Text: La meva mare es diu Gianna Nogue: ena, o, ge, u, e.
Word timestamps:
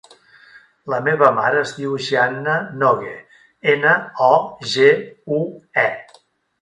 La 0.93 0.99
meva 1.07 1.27
mare 1.39 1.59
es 1.65 1.73
diu 1.81 1.93
Gianna 2.07 2.55
Nogue: 2.85 3.13
ena, 3.75 3.93
o, 4.29 4.33
ge, 4.73 4.89
u, 5.39 5.39
e. 5.85 5.89